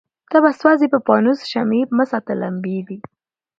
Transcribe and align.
ته 0.29 0.37
به 0.43 0.51
سوځې 0.59 0.87
په 0.93 0.99
پانوس 1.07 1.39
کي 1.43 1.49
شمعي 1.53 1.81
مه 1.97 2.05
ساته 2.11 2.33
لمبې 2.41 2.77
دي 2.87 2.97